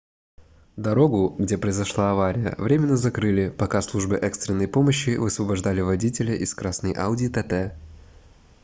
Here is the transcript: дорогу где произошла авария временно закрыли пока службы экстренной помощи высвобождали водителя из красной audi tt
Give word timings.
дорогу 0.77 1.35
где 1.37 1.59
произошла 1.59 2.13
авария 2.13 2.55
временно 2.57 2.97
закрыли 2.97 3.49
пока 3.49 3.83
службы 3.83 4.15
экстренной 4.15 4.67
помощи 4.67 5.11
высвобождали 5.15 5.81
водителя 5.81 6.33
из 6.33 6.55
красной 6.55 6.93
audi 6.93 7.31
tt 7.31 7.75